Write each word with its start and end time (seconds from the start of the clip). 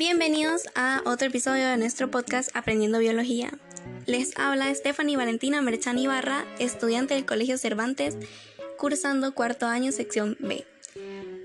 Bienvenidos 0.00 0.62
a 0.74 1.02
otro 1.04 1.28
episodio 1.28 1.68
de 1.68 1.76
nuestro 1.76 2.10
podcast 2.10 2.48
Aprendiendo 2.56 3.00
Biología. 3.00 3.52
Les 4.06 4.32
habla 4.38 4.74
Stephanie 4.74 5.18
Valentina 5.18 5.60
Merchan 5.60 5.98
Ibarra, 5.98 6.46
estudiante 6.58 7.12
del 7.12 7.26
Colegio 7.26 7.58
Cervantes, 7.58 8.16
cursando 8.78 9.34
cuarto 9.34 9.66
año 9.66 9.92
sección 9.92 10.38
B. 10.40 10.66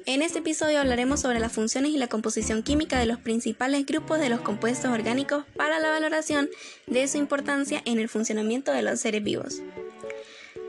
En 0.06 0.22
este 0.22 0.40
episodio 0.40 0.80
hablaremos 0.80 1.20
sobre 1.20 1.42
las 1.42 1.52
funciones 1.52 1.92
y 1.92 1.98
la 1.98 2.08
composición 2.08 2.64
química 2.64 2.98
de 2.98 3.08
los 3.08 3.20
principales 3.20 3.86
grupos 3.86 4.20
de 4.20 4.30
los 4.30 4.40
compuestos 4.40 4.90
orgánicos 4.90 5.44
para 5.58 5.80
la 5.80 5.90
valoración 5.90 6.48
de 6.88 7.10
su 7.10 7.18
importancia 7.18 7.82
en 7.84 8.00
el 8.00 8.08
funcionamiento 8.08 8.72
de 8.72 8.84
los 8.84 9.02
seres 9.02 9.22
vivos. 9.22 9.64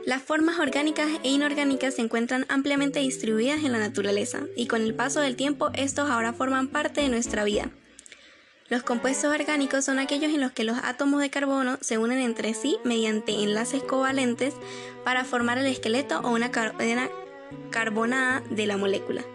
Las 0.07 0.21
formas 0.21 0.57
orgánicas 0.57 1.09
e 1.23 1.27
inorgánicas 1.31 1.95
se 1.95 2.01
encuentran 2.01 2.45
ampliamente 2.47 3.01
distribuidas 3.01 3.65
en 3.65 3.73
la 3.73 3.77
naturaleza 3.77 4.39
y 4.55 4.67
con 4.67 4.81
el 4.81 4.93
paso 4.93 5.19
del 5.19 5.35
tiempo 5.35 5.69
estos 5.73 6.09
ahora 6.09 6.31
forman 6.31 6.69
parte 6.69 7.01
de 7.01 7.09
nuestra 7.09 7.43
vida. 7.43 7.71
Los 8.69 8.83
compuestos 8.83 9.35
orgánicos 9.35 9.83
son 9.83 9.99
aquellos 9.99 10.33
en 10.33 10.39
los 10.39 10.53
que 10.53 10.63
los 10.63 10.77
átomos 10.81 11.19
de 11.19 11.29
carbono 11.29 11.77
se 11.81 11.97
unen 11.97 12.19
entre 12.19 12.53
sí 12.53 12.77
mediante 12.85 13.33
enlaces 13.33 13.83
covalentes 13.83 14.53
para 15.03 15.25
formar 15.25 15.57
el 15.57 15.65
esqueleto 15.65 16.21
o 16.21 16.29
una 16.29 16.51
cadena 16.51 17.09
carbonada 17.69 18.41
de 18.49 18.65
la 18.65 18.77
molécula. 18.77 19.25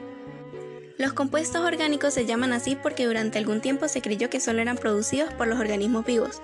Los 0.96 1.12
compuestos 1.12 1.60
orgánicos 1.60 2.14
se 2.14 2.24
llaman 2.24 2.54
así 2.54 2.76
porque 2.82 3.04
durante 3.04 3.36
algún 3.36 3.60
tiempo 3.60 3.88
se 3.88 4.00
creyó 4.00 4.30
que 4.30 4.40
solo 4.40 4.62
eran 4.62 4.78
producidos 4.78 5.34
por 5.34 5.48
los 5.48 5.60
organismos 5.60 6.06
vivos, 6.06 6.40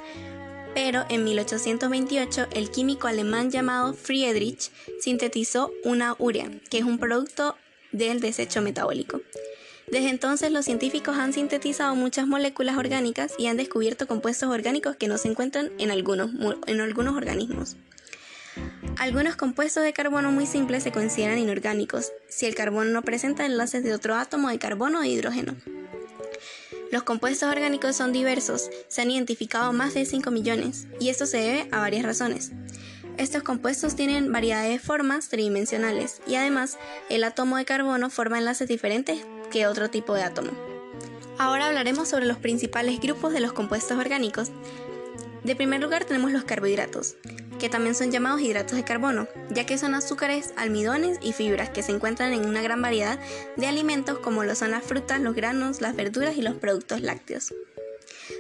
pero 0.81 1.05
en 1.09 1.25
1828 1.25 2.47
el 2.53 2.71
químico 2.71 3.09
alemán 3.09 3.51
llamado 3.51 3.95
Friedrich 3.95 4.71
sintetizó 5.01 5.73
una 5.83 6.15
urea, 6.21 6.49
que 6.71 6.79
es 6.79 6.85
un 6.85 7.01
producto 7.01 7.57
del 7.91 8.21
desecho 8.21 8.63
metabólico. 8.63 9.21
Desde 9.91 10.09
entonces 10.09 10.53
los 10.53 10.65
científicos 10.65 11.19
han 11.19 11.33
sintetizado 11.33 11.97
muchas 11.97 12.29
moléculas 12.29 12.77
orgánicas 12.77 13.33
y 13.39 13.49
han 13.49 13.57
descubierto 13.57 14.07
compuestos 14.07 14.51
orgánicos 14.51 14.95
que 14.95 15.09
no 15.09 15.19
se 15.19 15.27
encuentran 15.27 15.73
en 15.81 15.91
algunos, 15.91 16.31
en 16.69 16.81
algunos 16.81 17.17
organismos. 17.17 17.77
Algunos 18.99 19.35
compuestos 19.35 19.83
de 19.83 19.93
carbono 19.93 20.31
muy 20.31 20.47
simples 20.47 20.85
se 20.85 20.93
consideran 20.93 21.39
inorgánicos 21.39 22.13
si 22.29 22.47
el 22.47 22.55
carbono 22.55 22.93
no 22.93 23.03
presenta 23.03 23.45
enlaces 23.47 23.83
de 23.83 23.95
otro 23.95 24.15
átomo 24.15 24.49
de 24.49 24.61
carbono 24.61 25.01
o 25.01 25.03
de 25.03 25.09
hidrógeno. 25.09 25.57
Los 26.91 27.03
compuestos 27.03 27.51
orgánicos 27.51 27.97
son 27.97 28.13
diversos, 28.13 28.71
se 28.89 29.03
han 29.03 29.11
identificado 29.11 29.73
más 29.75 29.93
de 29.93 30.07
5 30.07 30.31
millones, 30.31 30.87
y 30.99 31.11
esto 31.11 31.27
se 31.27 31.37
debe 31.37 31.69
a 31.71 31.81
varias 31.81 32.05
razones. 32.05 32.53
Estos 33.19 33.43
compuestos 33.43 33.95
tienen 33.95 34.33
variedad 34.33 34.67
de 34.67 34.79
formas 34.79 35.29
tridimensionales 35.29 36.23
y 36.27 36.37
además 36.37 36.79
el 37.11 37.25
átomo 37.25 37.57
de 37.57 37.65
carbono 37.65 38.11
forma 38.11 38.39
enlaces 38.39 38.69
diferentes 38.69 39.19
que 39.51 39.67
otro 39.67 39.91
tipo 39.91 40.15
de 40.15 40.23
átomo. 40.23 40.53
Ahora 41.37 41.67
hablaremos 41.67 42.09
sobre 42.09 42.27
los 42.27 42.39
principales 42.39 43.01
grupos 43.01 43.33
de 43.33 43.41
los 43.41 43.53
compuestos 43.53 43.99
orgánicos. 43.99 44.51
De 45.45 45.57
primer 45.57 45.81
lugar 45.81 46.05
tenemos 46.05 46.33
los 46.33 46.45
carbohidratos 46.45 47.17
que 47.59 47.69
también 47.69 47.95
son 47.95 48.11
llamados 48.11 48.41
hidratos 48.41 48.77
de 48.77 48.85
carbono, 48.85 49.29
ya 49.51 49.67
que 49.67 49.79
son 49.79 49.95
azúcares, 49.95 50.53
almidones 50.57 51.19
y 51.21 51.33
fibras 51.33 51.71
que 51.71 51.83
se 51.83 51.93
encuentran 51.93 52.33
en 52.33 52.47
una 52.47 52.63
gran 52.63 52.81
variedad 52.81 53.19
de 53.57 53.67
alimentos 53.67 54.19
como 54.19 54.45
lo 54.45 54.55
son 54.55 54.71
las 54.71 54.85
frutas, 54.85 55.21
los 55.21 55.35
granos, 55.35 55.81
las 55.81 55.97
verduras 55.97 56.37
y 56.37 56.43
los 56.43 56.55
productos 56.55 57.03
lácteos. 57.03 57.53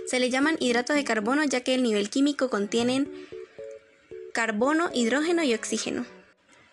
Se 0.06 0.20
le 0.20 0.30
llaman 0.30 0.56
hidratos 0.60 0.96
de 0.96 1.04
carbono 1.04 1.44
ya 1.44 1.62
que 1.62 1.74
el 1.74 1.82
nivel 1.82 2.10
químico 2.10 2.48
contienen 2.48 3.10
carbono, 4.32 4.90
hidrógeno 4.94 5.42
y 5.42 5.54
oxígeno. 5.54 6.06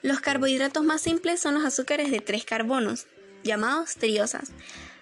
Los 0.02 0.20
carbohidratos 0.20 0.84
más 0.84 1.02
simples 1.02 1.40
son 1.40 1.56
los 1.56 1.66
azúcares 1.66 2.12
de 2.12 2.20
tres 2.20 2.46
carbonos, 2.46 3.08
llamados 3.44 3.96
triosas. 3.96 4.52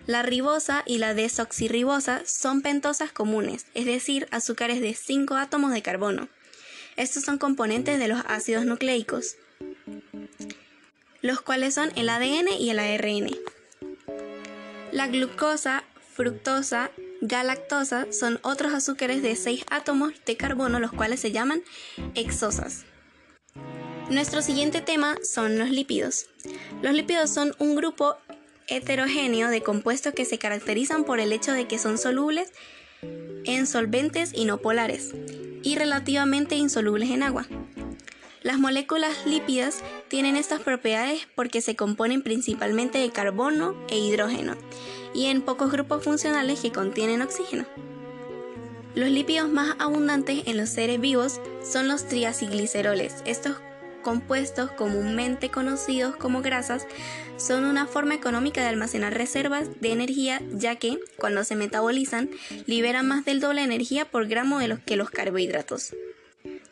La 0.05 0.21
ribosa 0.21 0.83
y 0.85 0.97
la 0.97 1.13
desoxirribosa 1.13 2.23
son 2.25 2.61
pentosas 2.61 3.13
comunes, 3.13 3.67
es 3.73 3.85
decir, 3.85 4.27
azúcares 4.31 4.81
de 4.81 4.93
5 4.93 5.35
átomos 5.35 5.71
de 5.71 5.81
carbono. 5.81 6.27
Estos 6.97 7.23
son 7.23 7.37
componentes 7.37 7.99
de 7.99 8.09
los 8.09 8.21
ácidos 8.27 8.65
nucleicos, 8.65 9.37
los 11.21 11.39
cuales 11.41 11.73
son 11.73 11.91
el 11.95 12.09
ADN 12.09 12.49
y 12.59 12.69
el 12.69 12.79
ARN. 12.79 13.29
La 14.91 15.07
glucosa, 15.07 15.85
fructosa, 16.13 16.91
galactosa 17.21 18.07
son 18.11 18.39
otros 18.43 18.73
azúcares 18.73 19.23
de 19.23 19.37
6 19.37 19.63
átomos 19.71 20.11
de 20.25 20.35
carbono, 20.35 20.81
los 20.81 20.91
cuales 20.91 21.21
se 21.21 21.31
llaman 21.31 21.63
exosas. 22.13 22.83
Nuestro 24.09 24.41
siguiente 24.41 24.81
tema 24.81 25.15
son 25.23 25.57
los 25.57 25.69
lípidos. 25.69 26.27
Los 26.81 26.93
lípidos 26.93 27.29
son 27.29 27.55
un 27.57 27.75
grupo 27.75 28.17
heterogéneo 28.67 29.49
de 29.49 29.61
compuestos 29.61 30.13
que 30.13 30.25
se 30.25 30.37
caracterizan 30.37 31.03
por 31.03 31.19
el 31.19 31.31
hecho 31.31 31.53
de 31.53 31.67
que 31.67 31.79
son 31.79 31.97
solubles 31.97 32.51
en 33.45 33.67
solventes 33.67 34.31
y 34.33 34.45
no 34.45 34.59
polares 34.59 35.11
y 35.63 35.75
relativamente 35.75 36.55
insolubles 36.55 37.09
en 37.09 37.23
agua. 37.23 37.47
Las 38.41 38.59
moléculas 38.59 39.25
lípidas 39.25 39.81
tienen 40.09 40.35
estas 40.35 40.61
propiedades 40.61 41.27
porque 41.33 41.61
se 41.61 41.77
componen 41.77 42.21
principalmente 42.21 42.97
de 42.97 43.09
carbono 43.09 43.73
e 43.89 43.97
hidrógeno 43.97 44.55
y 45.13 45.27
en 45.27 45.41
pocos 45.41 45.71
grupos 45.71 46.03
funcionales 46.03 46.59
que 46.59 46.71
contienen 46.71 47.21
oxígeno. 47.21 47.65
Los 48.95 49.09
lípidos 49.09 49.49
más 49.49 49.75
abundantes 49.79 50.43
en 50.45 50.57
los 50.57 50.69
seres 50.69 50.99
vivos 50.99 51.39
son 51.63 51.87
los 51.87 52.05
triacilgliceroles. 52.07 53.23
Estos 53.25 53.55
compuestos 54.03 54.69
comúnmente 54.71 55.49
conocidos 55.49 56.15
como 56.15 56.41
grasas 56.41 56.85
son 57.37 57.65
una 57.65 57.87
forma 57.87 58.13
económica 58.13 58.61
de 58.61 58.67
almacenar 58.67 59.13
reservas 59.13 59.69
de 59.81 59.91
energía 59.91 60.41
ya 60.53 60.75
que 60.75 60.99
cuando 61.17 61.43
se 61.43 61.55
metabolizan 61.55 62.29
liberan 62.67 63.07
más 63.07 63.25
del 63.25 63.39
doble 63.39 63.61
de 63.61 63.65
energía 63.65 64.05
por 64.05 64.27
gramo 64.27 64.59
de 64.59 64.67
los 64.67 64.79
que 64.79 64.97
los 64.97 65.09
carbohidratos. 65.09 65.95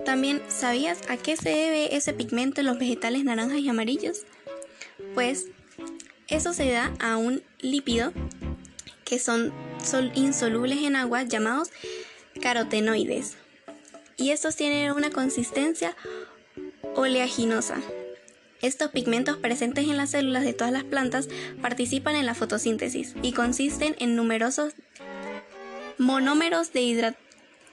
También, 0.05 0.41
¿sabías 0.47 0.99
a 1.09 1.17
qué 1.17 1.37
se 1.37 1.49
debe 1.49 1.95
ese 1.95 2.13
pigmento 2.13 2.61
en 2.61 2.67
los 2.67 2.79
vegetales 2.79 3.23
naranjas 3.23 3.59
y 3.59 3.69
amarillos? 3.69 4.25
Pues 5.13 5.47
eso 6.27 6.53
se 6.53 6.71
da 6.71 6.91
a 6.99 7.17
un 7.17 7.43
lípido 7.59 8.13
que 9.05 9.19
son 9.19 9.53
insolubles 10.15 10.79
en 10.79 10.95
agua 10.95 11.23
llamados 11.23 11.69
carotenoides. 12.41 13.35
Y 14.17 14.31
estos 14.31 14.55
tienen 14.55 14.91
una 14.91 15.09
consistencia 15.09 15.95
oleaginosa. 16.95 17.77
Estos 18.61 18.91
pigmentos 18.91 19.37
presentes 19.37 19.85
en 19.85 19.97
las 19.97 20.11
células 20.11 20.43
de 20.43 20.53
todas 20.53 20.71
las 20.71 20.83
plantas 20.83 21.27
participan 21.61 22.15
en 22.15 22.25
la 22.25 22.35
fotosíntesis 22.35 23.15
y 23.21 23.33
consisten 23.33 23.95
en 23.99 24.15
numerosos 24.15 24.73
monómeros 25.97 26.71
de 26.73 27.15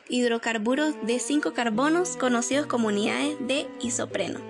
hidrocarburos 0.09 0.95
de 1.07 1.19
5 1.19 1.53
carbonos 1.53 2.17
conocidos 2.17 2.67
como 2.67 2.89
unidades 2.89 3.37
de 3.41 3.67
isopreno. 3.83 4.41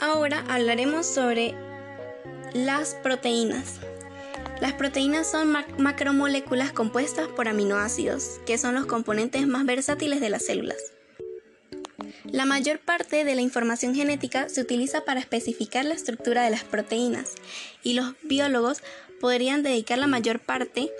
Ahora 0.00 0.44
hablaremos 0.48 1.06
sobre 1.06 1.54
las 2.52 2.94
proteínas. 2.96 3.80
Las 4.60 4.72
proteínas 4.72 5.30
son 5.30 5.54
macromoléculas 5.78 6.72
compuestas 6.72 7.28
por 7.28 7.46
aminoácidos, 7.46 8.40
que 8.44 8.58
son 8.58 8.74
los 8.74 8.86
componentes 8.86 9.46
más 9.46 9.64
versátiles 9.64 10.20
de 10.20 10.30
las 10.30 10.44
células. 10.44 10.78
La 12.24 12.44
mayor 12.44 12.80
parte 12.80 13.24
de 13.24 13.34
la 13.34 13.40
información 13.40 13.94
genética 13.94 14.48
se 14.48 14.60
utiliza 14.60 15.04
para 15.04 15.20
especificar 15.20 15.84
la 15.84 15.94
estructura 15.94 16.42
de 16.42 16.50
las 16.50 16.64
proteínas 16.64 17.36
y 17.82 17.94
los 17.94 18.14
biólogos 18.22 18.82
podrían 19.20 19.62
dedicar 19.62 19.98
la 19.98 20.06
mayor 20.06 20.40
parte 20.40 20.90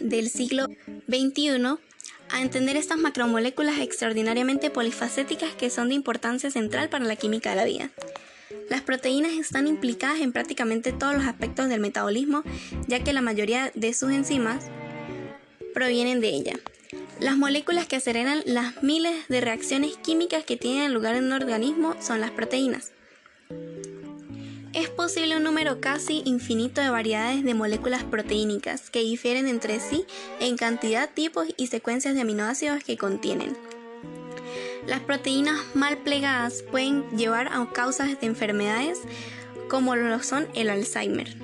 del 0.00 0.28
siglo 0.28 0.66
XXI 1.08 1.76
a 2.30 2.40
entender 2.40 2.76
estas 2.76 2.98
macromoléculas 2.98 3.78
extraordinariamente 3.78 4.70
polifacéticas 4.70 5.54
que 5.54 5.70
son 5.70 5.88
de 5.88 5.96
importancia 5.96 6.50
central 6.50 6.88
para 6.88 7.04
la 7.04 7.16
química 7.16 7.50
de 7.50 7.56
la 7.56 7.64
vida. 7.64 7.90
Las 8.70 8.82
proteínas 8.82 9.32
están 9.32 9.66
implicadas 9.66 10.20
en 10.20 10.32
prácticamente 10.32 10.92
todos 10.92 11.12
los 11.12 11.26
aspectos 11.26 11.68
del 11.68 11.80
metabolismo, 11.80 12.44
ya 12.86 13.02
que 13.02 13.12
la 13.12 13.20
mayoría 13.20 13.72
de 13.74 13.92
sus 13.92 14.12
enzimas 14.12 14.66
provienen 15.74 16.20
de 16.20 16.28
ella. 16.28 16.52
Las 17.18 17.36
moléculas 17.36 17.88
que 17.88 17.96
aceleran 17.96 18.42
las 18.46 18.80
miles 18.84 19.26
de 19.28 19.40
reacciones 19.40 19.96
químicas 19.96 20.44
que 20.44 20.56
tienen 20.56 20.94
lugar 20.94 21.16
en 21.16 21.24
un 21.24 21.32
organismo 21.32 21.96
son 22.00 22.20
las 22.20 22.30
proteínas. 22.30 22.92
Es 24.72 24.88
posible 24.88 25.36
un 25.36 25.42
número 25.42 25.80
casi 25.80 26.22
infinito 26.24 26.80
de 26.80 26.90
variedades 26.90 27.42
de 27.42 27.54
moléculas 27.54 28.04
proteínicas 28.04 28.88
que 28.88 29.00
difieren 29.00 29.48
entre 29.48 29.80
sí 29.80 30.04
en 30.38 30.56
cantidad, 30.56 31.10
tipos 31.12 31.48
y 31.56 31.66
secuencias 31.66 32.14
de 32.14 32.20
aminoácidos 32.20 32.84
que 32.84 32.96
contienen. 32.96 33.56
Las 34.86 35.00
proteínas 35.00 35.58
mal 35.74 35.98
plegadas 35.98 36.62
pueden 36.70 37.08
llevar 37.10 37.48
a 37.48 37.70
causas 37.72 38.18
de 38.20 38.26
enfermedades 38.26 38.98
como 39.68 39.94
lo 39.94 40.22
son 40.22 40.48
el 40.54 40.68
Alzheimer. 40.68 41.36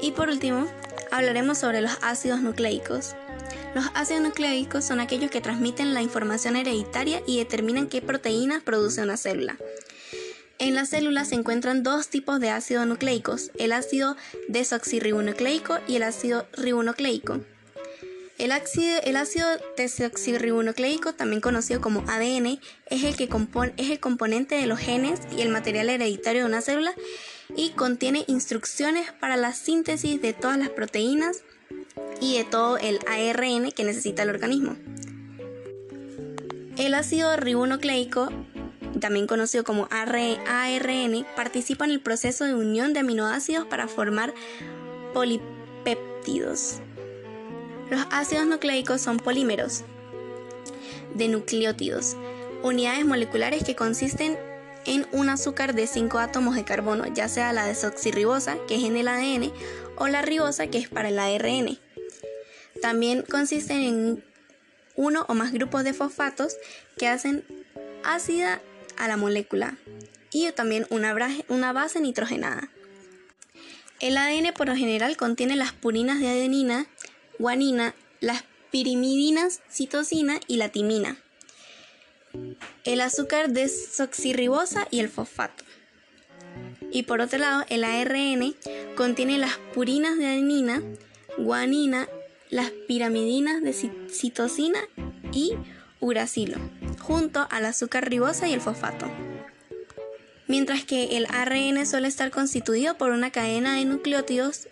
Y 0.00 0.12
por 0.12 0.28
último, 0.28 0.66
hablaremos 1.10 1.58
sobre 1.58 1.80
los 1.80 1.92
ácidos 2.02 2.40
nucleicos. 2.40 3.14
Los 3.74 3.86
ácidos 3.94 4.22
nucleicos 4.22 4.84
son 4.84 5.00
aquellos 5.00 5.30
que 5.30 5.40
transmiten 5.40 5.94
la 5.94 6.02
información 6.02 6.56
hereditaria 6.56 7.22
y 7.26 7.38
determinan 7.38 7.88
qué 7.88 8.02
proteínas 8.02 8.62
produce 8.62 9.02
una 9.02 9.16
célula. 9.16 9.56
En 10.58 10.74
las 10.74 10.90
células 10.90 11.28
se 11.28 11.34
encuentran 11.34 11.82
dos 11.82 12.08
tipos 12.08 12.38
de 12.38 12.50
ácidos 12.50 12.86
nucleicos, 12.86 13.50
el 13.58 13.72
ácido 13.72 14.16
desoxirribonucleico 14.48 15.78
y 15.88 15.96
el 15.96 16.04
ácido 16.04 16.46
ribonucleico. 16.52 17.40
El 18.36 18.50
ácido, 18.50 19.00
el 19.04 19.16
ácido 19.16 19.46
desoxirribonucleico, 19.76 21.12
también 21.12 21.40
conocido 21.40 21.80
como 21.80 22.00
ADN, 22.08 22.58
es 22.90 23.04
el, 23.04 23.16
que 23.16 23.28
compone, 23.28 23.72
es 23.76 23.90
el 23.90 24.00
componente 24.00 24.56
de 24.56 24.66
los 24.66 24.80
genes 24.80 25.20
y 25.36 25.40
el 25.42 25.50
material 25.50 25.88
hereditario 25.88 26.42
de 26.42 26.48
una 26.48 26.60
célula 26.60 26.94
y 27.56 27.70
contiene 27.70 28.24
instrucciones 28.26 29.12
para 29.12 29.36
la 29.36 29.52
síntesis 29.52 30.20
de 30.20 30.32
todas 30.32 30.58
las 30.58 30.68
proteínas 30.70 31.42
y 32.20 32.36
de 32.38 32.44
todo 32.44 32.76
el 32.78 32.98
ARN 33.06 33.70
que 33.70 33.84
necesita 33.84 34.24
el 34.24 34.30
organismo. 34.30 34.76
El 36.76 36.94
ácido 36.94 37.36
ribonucleico, 37.36 38.30
también 39.00 39.28
conocido 39.28 39.62
como 39.62 39.86
ARN, 39.92 41.24
participa 41.36 41.84
en 41.84 41.92
el 41.92 42.00
proceso 42.00 42.44
de 42.44 42.54
unión 42.54 42.92
de 42.94 43.00
aminoácidos 43.00 43.66
para 43.66 43.86
formar 43.86 44.34
polipéptidos. 45.12 46.80
Los 47.90 48.06
ácidos 48.10 48.46
nucleicos 48.46 49.00
son 49.00 49.18
polímeros 49.18 49.82
de 51.14 51.28
nucleótidos, 51.28 52.16
unidades 52.62 53.04
moleculares 53.04 53.62
que 53.62 53.76
consisten 53.76 54.38
en 54.86 55.06
un 55.12 55.28
azúcar 55.28 55.74
de 55.74 55.86
5 55.86 56.18
átomos 56.18 56.56
de 56.56 56.64
carbono, 56.64 57.06
ya 57.12 57.28
sea 57.28 57.52
la 57.52 57.66
desoxirribosa, 57.66 58.56
que 58.66 58.76
es 58.76 58.84
en 58.84 58.96
el 58.96 59.08
ADN, 59.08 59.52
o 59.96 60.08
la 60.08 60.22
ribosa, 60.22 60.66
que 60.66 60.78
es 60.78 60.88
para 60.88 61.08
el 61.08 61.18
ARN. 61.18 61.78
También 62.82 63.22
consisten 63.22 63.80
en 63.80 64.24
uno 64.96 65.24
o 65.28 65.34
más 65.34 65.52
grupos 65.52 65.84
de 65.84 65.94
fosfatos 65.94 66.56
que 66.98 67.08
hacen 67.08 67.44
ácida 68.02 68.60
a 68.96 69.08
la 69.08 69.16
molécula 69.16 69.76
y 70.30 70.50
también 70.52 70.86
una, 70.90 71.14
una 71.48 71.72
base 71.72 72.00
nitrogenada. 72.00 72.68
El 74.00 74.16
ADN 74.16 74.52
por 74.52 74.68
lo 74.68 74.76
general 74.76 75.16
contiene 75.16 75.56
las 75.56 75.72
purinas 75.72 76.20
de 76.20 76.28
adenina, 76.28 76.86
guanina, 77.38 77.94
las 78.20 78.44
pirimidinas, 78.70 79.60
citosina 79.70 80.40
y 80.46 80.56
la 80.56 80.68
timina, 80.68 81.16
el 82.84 83.00
azúcar 83.00 83.50
desoxirribosa 83.50 84.88
y 84.90 85.00
el 85.00 85.08
fosfato. 85.08 85.64
Y 86.90 87.04
por 87.04 87.20
otro 87.20 87.38
lado, 87.38 87.64
el 87.68 87.84
ARN 87.84 88.54
contiene 88.96 89.38
las 89.38 89.58
purinas 89.74 90.16
de 90.16 90.26
adenina, 90.26 90.82
guanina, 91.38 92.08
las 92.50 92.70
pirimidinas 92.86 93.62
de 93.62 93.72
citosina 93.72 94.78
y 95.32 95.54
uracilo, 96.00 96.58
junto 97.00 97.46
al 97.50 97.64
azúcar 97.64 98.08
ribosa 98.08 98.48
y 98.48 98.52
el 98.52 98.60
fosfato. 98.60 99.10
Mientras 100.46 100.84
que 100.84 101.16
el 101.16 101.26
ARN 101.30 101.86
suele 101.86 102.06
estar 102.06 102.30
constituido 102.30 102.96
por 102.98 103.10
una 103.10 103.30
cadena 103.30 103.76
de 103.76 103.86
nucleótidos 103.86 104.68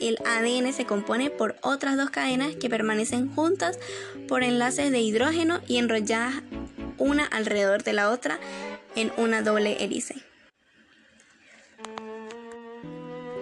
el 0.00 0.18
ADN 0.24 0.72
se 0.72 0.86
compone 0.86 1.30
por 1.30 1.56
otras 1.62 1.96
dos 1.96 2.10
cadenas 2.10 2.56
que 2.56 2.70
permanecen 2.70 3.34
juntas 3.34 3.78
por 4.28 4.42
enlaces 4.42 4.90
de 4.90 5.00
hidrógeno 5.00 5.60
y 5.66 5.78
enrolladas 5.78 6.42
una 6.98 7.24
alrededor 7.24 7.82
de 7.82 7.92
la 7.92 8.10
otra 8.10 8.38
en 8.94 9.12
una 9.16 9.42
doble 9.42 9.82
hélice. 9.82 10.16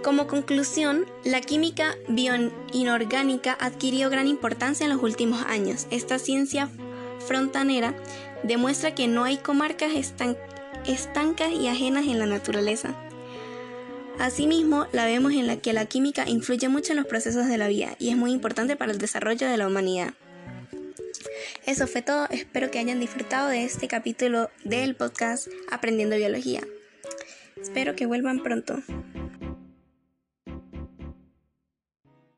Como 0.03 0.27
conclusión, 0.27 1.07
la 1.25 1.41
química 1.41 1.95
bioinorgánica 2.09 3.57
adquirió 3.61 4.11
gran 4.11 4.27
importancia 4.27 4.85
en 4.85 4.93
los 4.93 5.03
últimos 5.03 5.43
años. 5.43 5.87
Esta 5.91 6.19
ciencia 6.19 6.69
frontanera 7.25 7.95
demuestra 8.43 8.97
que 8.97 9.07
no 9.07 9.23
hay 9.23 9.37
comarcas 9.37 9.93
estancas 9.95 11.53
y 11.53 11.69
ajenas 11.69 12.07
en 12.07 12.19
la 12.19 12.27
naturaleza. 12.27 12.97
Asimismo, 14.19 14.87
la 14.93 15.07
vemos 15.07 15.33
en 15.33 15.47
la 15.47 15.57
que 15.57 15.73
la 15.73 15.87
química 15.87 16.29
influye 16.29 16.69
mucho 16.69 16.93
en 16.93 16.99
los 16.99 17.07
procesos 17.07 17.47
de 17.49 17.59
la 17.59 17.69
vida 17.69 17.97
y 17.99 18.11
es 18.11 18.17
muy 18.17 18.33
importante 18.33 18.77
para 18.77 18.93
el 18.93 18.99
desarrollo 18.99 19.49
de 19.49 19.57
la 19.57 19.67
humanidad. 19.67 20.15
Eso 21.67 21.87
fue 21.87 22.03
todo, 22.03 22.27
espero 22.31 22.71
que 22.71 22.79
hayan 22.79 23.01
disfrutado 23.01 23.49
de 23.49 23.65
este 23.65 23.89
capítulo 23.89 24.51
del 24.65 24.95
podcast 24.95 25.49
Aprendiendo 25.71 26.17
Biología. 26.17 26.61
Espero 27.61 27.95
que 27.95 28.07
vuelvan 28.07 28.43
pronto. 28.43 28.83